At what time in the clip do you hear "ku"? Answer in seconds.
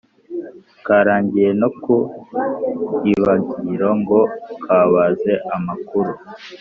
1.81-1.95